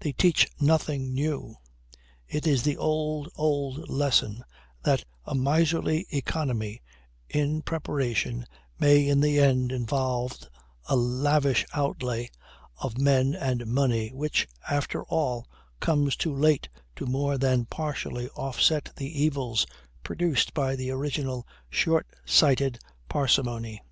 They 0.00 0.12
teach 0.12 0.48
nothing 0.58 1.12
new; 1.12 1.56
it 2.26 2.46
is 2.46 2.62
the 2.62 2.78
old, 2.78 3.28
old 3.36 3.86
lesson, 3.90 4.42
that 4.82 5.04
a 5.26 5.34
miserly 5.34 6.06
economy 6.08 6.80
in 7.28 7.60
preparation 7.60 8.46
may 8.78 9.06
in 9.06 9.20
the 9.20 9.38
end 9.38 9.70
involve 9.70 10.38
a 10.86 10.96
lavish 10.96 11.66
outlay 11.74 12.30
of 12.78 12.96
men 12.96 13.34
and 13.34 13.66
money, 13.66 14.08
which, 14.08 14.48
after 14.70 15.04
all, 15.04 15.46
comes 15.80 16.16
too 16.16 16.34
late 16.34 16.70
to 16.96 17.04
more 17.04 17.36
than 17.36 17.66
partially 17.66 18.30
offset 18.30 18.90
the 18.96 19.22
evils 19.22 19.66
produced 20.02 20.54
by 20.54 20.76
the 20.76 20.90
original 20.90 21.46
short 21.68 22.06
sighted 22.24 22.78
parsimony. 23.10 23.82